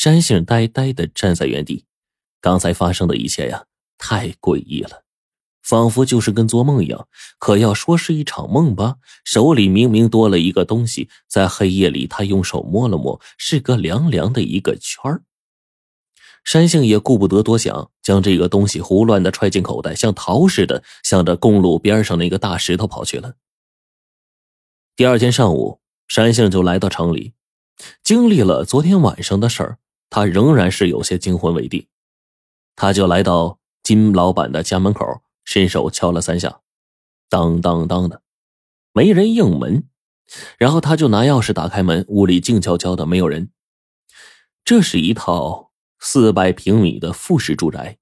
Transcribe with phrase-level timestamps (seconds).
[0.00, 1.84] 山杏呆呆的站在原地，
[2.40, 3.64] 刚才发生的一切呀，
[3.98, 5.02] 太诡异了，
[5.60, 7.08] 仿佛就是跟做梦一样。
[7.40, 15.24] 可要说是一场梦吧，手里明明多了一个东西，在黑夜里，他用手摸了摸，是个凉凉的一个圈儿。
[16.44, 23.34] 山杏也顾不得多想，将这个东西胡乱的揣进口袋，像逃似的，向着公路边上那个大石头跑去了。
[24.94, 27.32] 第二天上午，山杏就来到城里，
[28.04, 29.78] 经历了昨天晚上的事儿，
[30.10, 31.86] 他仍然是有些惊魂未定。
[32.76, 36.60] 他就来到金老板的家门口，伸手敲了三下，
[37.28, 38.22] 当当当的，
[38.92, 39.88] 没人应门。
[40.58, 43.50] 然后他就拿钥匙打开门，屋里静悄悄的，没有人。
[44.64, 45.66] 这是一套。
[46.00, 47.98] 四百平米的复式住宅，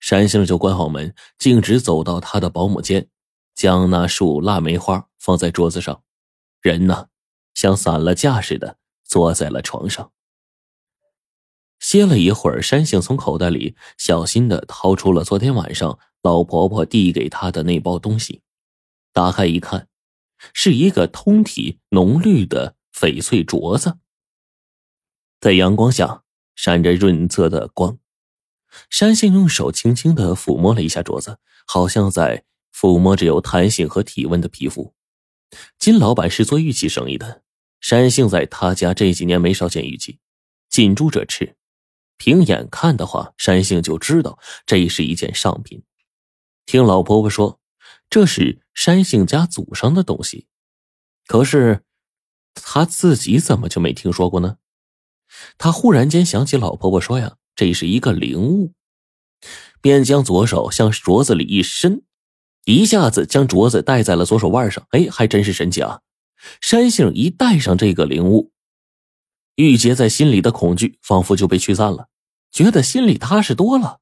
[0.00, 3.06] 山杏就关好门，径直走到他的保姆间，
[3.54, 6.02] 将那束腊梅花放在桌子上，
[6.62, 7.08] 人呢，
[7.52, 10.10] 像散了架似的坐在了床上。
[11.92, 18.40] 歇了一会儿，山杏从口袋里小心的掏出了昨天晚上老婆婆递给他的那包东西，
[19.12, 19.88] 打开一看，
[20.54, 23.98] 是一个通体浓绿的翡翠镯子，
[25.38, 26.22] 在阳光下。
[26.54, 27.98] 闪着润泽的光，
[28.90, 34.94] 山杏用手轻轻的抚摸了一下镯子，好像在抚摸着有弹性和体温的皮肤。
[35.78, 37.42] 金老板是做玉器生意的，
[37.80, 40.18] 山杏在他家这几年没少见玉器，
[40.68, 41.56] 近朱者赤，
[42.24, 45.82] 凭眼看的话，山杏就知道这是一件上品。
[46.66, 47.58] 听老婆婆说，
[48.08, 50.46] 这是山杏家祖上的东西，
[51.26, 51.82] 可是
[52.54, 54.58] 他自己怎么就没听说过呢？
[55.58, 58.72] 他忽然间想起老婆婆说呀，这是一个灵物，
[59.80, 62.04] 便将左手向镯子里一伸，
[62.66, 64.86] 一下子将镯子戴在了左手腕上。
[64.90, 66.02] 哎，还真是神奇啊！
[66.60, 68.52] 山杏一戴上这个灵物，
[69.56, 72.06] 郁结在心里的恐惧仿佛就被驱散了，
[72.52, 73.98] 觉得心里踏实多了。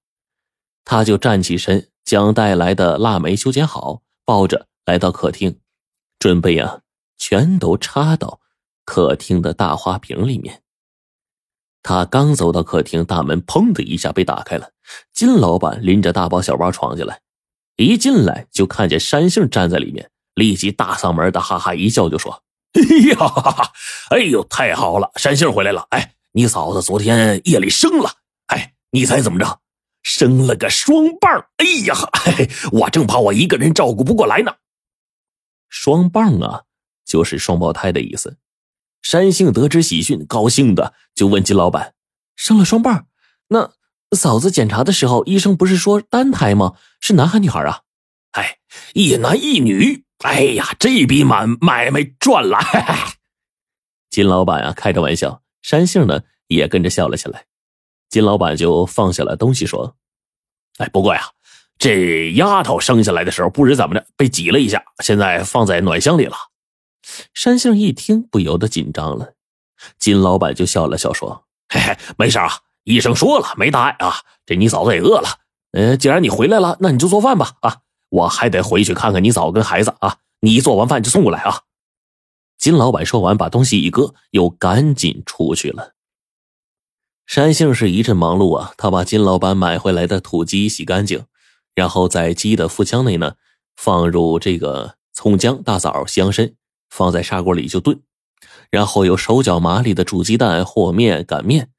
[0.85, 5.59] 他就站起身，将带来的腊梅修剪好，抱着来到客厅，
[6.19, 6.81] 准备啊，
[7.17, 8.41] 全都插到
[8.85, 10.63] 客厅的大花瓶里面。
[11.83, 14.73] 他刚走到客厅，大门砰的一下被打开了。
[15.13, 17.21] 金老板拎着大包小包闯进来，
[17.77, 22.43] 一进来就看见山杏站在里面，立即大嗓门的哈哈一笑，就说
[22.75, 23.73] ：“哎呀，
[24.11, 25.87] 哎呦，太好了，山杏回来了！
[25.91, 28.11] 哎，你嫂子昨天夜里生了，
[28.91, 29.61] 你猜怎么着？
[30.03, 31.47] 生了个双棒！
[31.59, 31.95] 哎呀，
[32.73, 34.57] 我正怕我一个人照顾不过来呢。
[35.69, 36.63] 双棒啊，
[37.05, 38.39] 就是双胞胎的意思。”
[39.03, 41.95] 山杏得知喜讯，高兴的就问金老板
[42.35, 43.07] ：“生了双棒？
[43.49, 43.73] 那
[44.17, 46.75] 嫂子检查的时候，医生不是说单胎吗？
[47.01, 47.83] 是男孩女孩啊
[48.33, 48.59] ？”“哎，
[48.95, 50.05] 一男一女。
[50.25, 52.59] ”“哎呀，这笔买买卖赚了！”
[54.11, 57.47] 金老板啊，开着玩笑，山杏呢也跟着笑了起来。
[58.11, 59.95] 金老板就放下了东西，说
[60.79, 61.23] ：“哎，不过呀，
[61.79, 66.37] 这丫头生下来的时候不知怎么着被挤了一下，现在放在暖箱里了。”
[67.33, 69.35] 山杏一听，不由得紧张了。
[69.99, 72.51] 金老板就笑了笑说：“嘿嘿，没事啊，
[72.85, 74.17] 医生说了没大碍啊。
[74.45, 75.29] 这你嫂子也饿了，
[75.73, 77.55] 呃，既然你回来了，那你就做饭吧。
[77.63, 77.79] 啊，
[78.11, 80.19] 我还得回去看看你嫂子跟孩子啊。
[80.41, 81.63] 你做完饭就送过来啊。”
[82.59, 85.95] 金老板说完，把东西一搁，又赶紧出去了。
[87.31, 91.27] 山杏是一阵忙碌啊，他把金老板买回来的土鸡洗干净，
[91.77, 93.37] 然后在鸡的腹腔内呢，
[93.77, 96.53] 放入这个葱姜、大枣、西洋参。
[96.89, 98.01] 放在砂锅里就炖，
[98.69, 101.71] 然后有手脚麻利的煮鸡蛋、和面、擀面，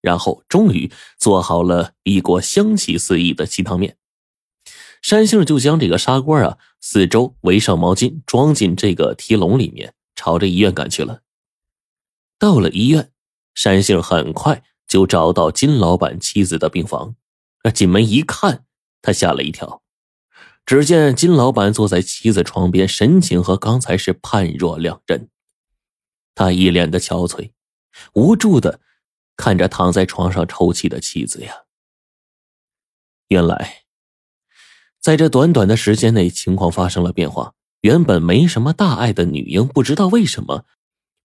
[0.00, 3.96] 然后终于做好了一锅香气四溢的鸡汤面。
[5.02, 11.22] 山杏就将这个砂锅啊四周围上毛巾，装进这个提笼里面，朝着医院赶去了。
[12.38, 13.10] 到了医院，
[13.52, 17.16] 山杏很快就找到金老板妻子的病房，
[17.64, 18.66] 那进门一看，
[19.00, 19.82] 他吓了一跳。
[20.66, 25.30] 只见金老板坐在妻子床边，神情和刚才是判若两人。
[26.34, 27.52] 他一脸的憔悴，
[28.12, 28.80] 无助的
[29.34, 31.62] 看着躺在床上抽泣的妻子呀。
[33.28, 33.84] 原来，
[35.00, 37.54] 在这短短的时间内，情况发生了变化。
[37.80, 40.66] 原本没什么大碍的女婴，不知道为什么，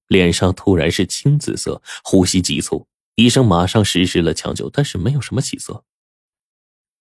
[0.08, 2.88] 脸上突然是青紫色，呼吸急促。
[3.18, 5.84] 医生马上实施了抢救，但是没有什么起色。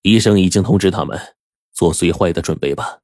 [0.03, 1.37] 医生已经通知他们。
[1.77, 3.01] 做最坏的准备吧。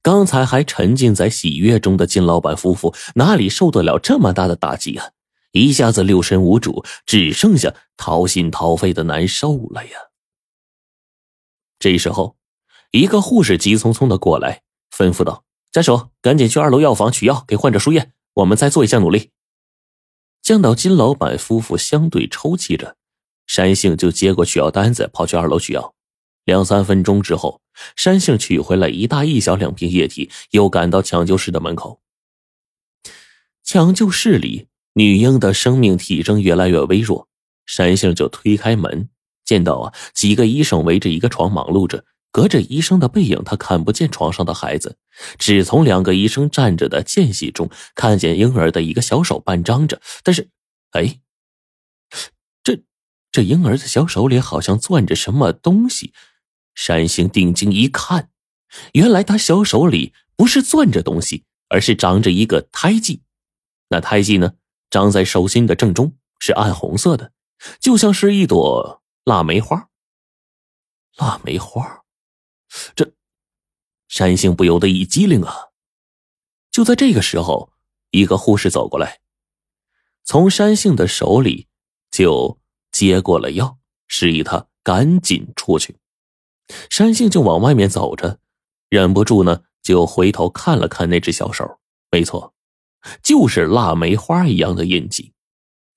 [0.00, 5.10] 刚才还沉浸在喜悦中的金老板夫妇哪里受得了这么大的打击啊？
[5.50, 9.98] 一下子六神无主，只剩下掏心掏肺的难受了呀。
[11.80, 12.36] 这时候，
[12.92, 14.62] 一个护士急匆匆的过来，
[14.96, 15.42] 吩咐道
[15.72, 18.12] ：“家属，赶紧去二楼药房取药，给患者输液。
[18.34, 19.32] 我们再做一下努力。”
[20.50, 22.96] 见到金老板夫妇相对抽泣着，
[23.46, 25.94] 山杏就接过取药单子，跑去二楼取药。
[26.44, 27.60] 两三分钟之后，
[27.94, 32.00] 山杏取回来一大一小两瓶液体，又赶到抢救室的门口。
[33.62, 37.28] 抢救室里，女婴的生命体征越来越微弱，
[37.64, 39.08] 山杏就推开门，
[39.44, 44.96] 见到啊几个医生围着一个床忙碌着，隔着医生的背影，他看不见床上的孩子，
[45.38, 50.48] 只从两个医生站着的间隙中看见婴儿的一个小手半张着，但是，
[50.92, 51.20] 哎，
[52.62, 52.82] 这
[53.32, 56.12] 这婴儿的小手里好像攥着什么东西。
[56.74, 58.30] 山星定睛一看，
[58.92, 63.22] 原来他小手里不是攥着东西，而是长着一个胎记。
[63.88, 64.54] 那胎记呢，
[64.88, 67.32] 长在手心的正中，是暗红色的，
[67.80, 69.88] 就像是一朵腊梅花。
[71.16, 72.02] 腊梅花，
[74.10, 75.68] 山杏不由得一激灵啊！
[76.72, 77.72] 就在这个时候，
[78.10, 79.20] 一个护士走过来，
[80.24, 81.68] 从山杏的手里
[82.10, 82.58] 就
[82.90, 83.78] 接过了药，
[84.08, 85.96] 示意他赶紧出去。
[86.90, 88.40] 山杏就往外面走着，
[88.88, 91.78] 忍不住呢，就回头看了看那只小手。
[92.10, 92.52] 没错，
[93.22, 95.32] 就是腊梅花一样的印记。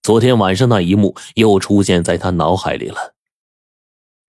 [0.04, 3.16] 昨天晚上那一幕又出现在他脑海里了。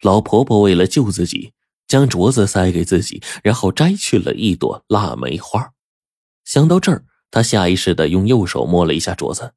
[0.01, 1.54] 老婆婆为了救自己，
[1.87, 5.73] 将镯子塞给自己，然后摘去了一朵腊梅花。
[6.45, 9.55] 想到这儿，他下意识的用右手摸了一下镯子。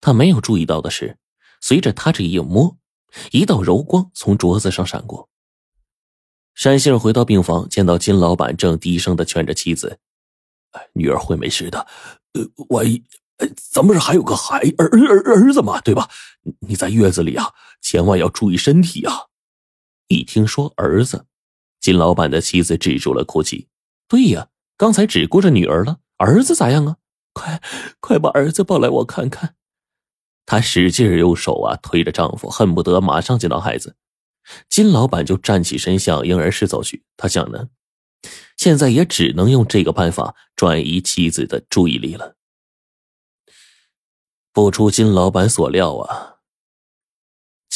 [0.00, 1.18] 他没有注意到的是，
[1.60, 2.76] 随着他这一摸，
[3.30, 5.28] 一道柔光从镯子上闪过。
[6.54, 9.98] 山杏回到病房，见到金老板正低声的劝着妻子
[10.92, 11.86] ：“女儿会没事的，
[12.34, 13.02] 呃，万一……
[13.72, 16.08] 咱们这还有个孩儿儿儿子嘛，对吧？
[16.60, 19.14] 你在月子里啊，千万要注意身体啊！”
[20.08, 21.24] 一听说儿子，
[21.82, 23.68] 金老板的妻子止住了哭泣。
[24.08, 24.48] 对呀，
[24.78, 26.96] 刚才只顾着女儿了，儿子咋样啊？
[27.34, 27.60] 快
[28.00, 29.56] 快把儿子抱来，我看看。
[30.46, 33.96] 她使劲用手啊推着丈夫，恨不得马上见到孩子。
[34.68, 37.04] 金老板就站起身向婴儿室走去。
[37.16, 37.68] 他想呢，
[38.56, 42.36] 现在也只能用这个办法转移妻子的注意力了。
[44.52, 46.31] 不出金老板所料啊，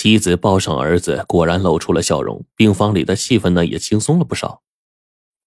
[0.06, 2.46] 妻子抱上儿子，果然露出了笑容。
[2.54, 4.62] 病房里的气氛呢也轻松了不少。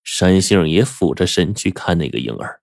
[0.04, 2.60] 山杏也俯着身去看那个婴儿。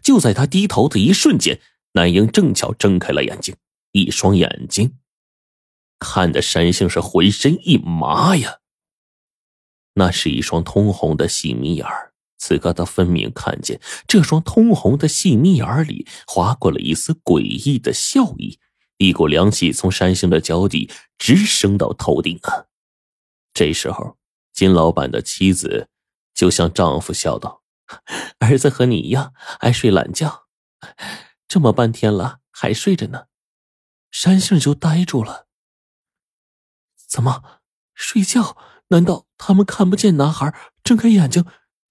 [0.00, 1.60] 就在他低头的一瞬间，
[1.94, 3.56] 男婴正巧睁开了眼睛，
[3.90, 4.96] 一双眼睛。
[5.98, 8.60] 看的山杏是浑身一麻呀。
[9.94, 18.60] 那是一双通红的细眯眼儿，此刻他分明看见这双通红的细眯眼儿里划过了一丝诡异的笑意，
[18.98, 22.66] 一股凉气从山杏的脚底直升到头顶啊！
[23.52, 24.16] 这时候，
[24.52, 25.88] 金老板的妻子
[26.32, 27.62] 就向丈夫笑道
[28.38, 30.46] ：“儿子和你一样爱睡懒觉，
[31.48, 33.26] 这么半天了还睡着呢。”
[34.10, 35.48] 山杏就呆住了。
[37.08, 37.60] 怎么
[37.94, 38.56] 睡觉？
[38.88, 40.54] 难道他们看不见男孩
[40.84, 41.44] 睁开眼睛，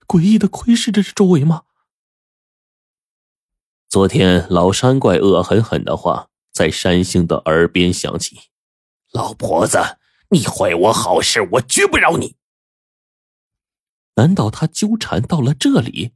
[0.08, 1.64] 诡异的窥视着周围吗？
[3.90, 8.40] 昨天老山怪恶狠狠的话在山星的耳边响起
[9.12, 9.98] ：“老婆子，
[10.30, 12.36] 你坏我好事，我绝不饶你。”
[14.16, 16.12] 难道他纠缠到了这里？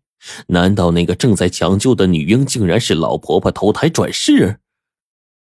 [0.47, 4.59] 难道那个正在抢救的女婴竟然是老婆婆投胎转世？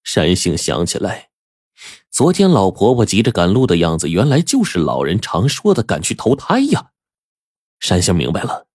[0.03, 1.31] 山杏想起来。
[2.11, 6.93] 昨天老婆婆急着赶路的样子，原来就是老人常说的赶去投胎呀。
[7.81, 8.69] 山杏明白了，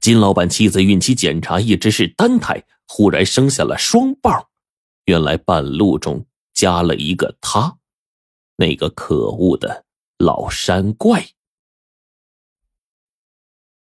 [0.00, 4.50] 金老板妻子孕期检查一直是单胎，忽然生下了双胞，
[5.06, 7.78] 原来半路中加了一个他，
[8.56, 9.84] 那个可恶的
[10.18, 11.26] 老山怪。